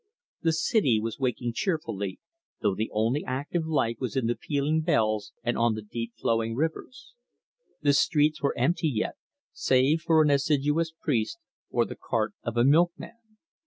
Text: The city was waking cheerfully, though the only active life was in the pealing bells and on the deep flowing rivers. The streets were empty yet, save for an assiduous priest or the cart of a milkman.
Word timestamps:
The 0.41 0.53
city 0.53 0.99
was 0.99 1.19
waking 1.19 1.53
cheerfully, 1.53 2.19
though 2.59 2.73
the 2.73 2.89
only 2.91 3.23
active 3.23 3.67
life 3.67 3.97
was 3.99 4.15
in 4.15 4.25
the 4.25 4.33
pealing 4.35 4.81
bells 4.81 5.31
and 5.43 5.55
on 5.55 5.75
the 5.75 5.83
deep 5.83 6.13
flowing 6.19 6.55
rivers. 6.55 7.13
The 7.83 7.93
streets 7.93 8.41
were 8.41 8.57
empty 8.57 8.89
yet, 8.89 9.13
save 9.53 10.01
for 10.01 10.23
an 10.23 10.31
assiduous 10.31 10.91
priest 10.91 11.37
or 11.69 11.85
the 11.85 11.95
cart 11.95 12.33
of 12.41 12.57
a 12.57 12.63
milkman. 12.63 13.19